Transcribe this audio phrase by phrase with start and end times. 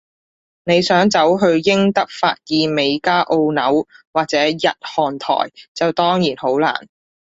[0.63, 6.87] 你想走去英德法意美加澳紐，或者日韓台，就當然好難